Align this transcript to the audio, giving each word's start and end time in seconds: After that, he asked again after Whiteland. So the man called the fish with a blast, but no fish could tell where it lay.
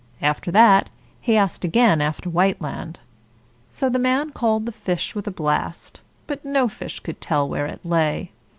After 0.23 0.49
that, 0.49 0.89
he 1.19 1.37
asked 1.37 1.63
again 1.63 2.01
after 2.01 2.27
Whiteland. 2.27 2.97
So 3.69 3.87
the 3.87 3.99
man 3.99 4.31
called 4.31 4.65
the 4.65 4.71
fish 4.71 5.13
with 5.13 5.27
a 5.27 5.29
blast, 5.31 6.01
but 6.25 6.43
no 6.43 6.67
fish 6.67 6.99
could 7.01 7.21
tell 7.21 7.47
where 7.47 7.67
it 7.67 7.85
lay. 7.85 8.31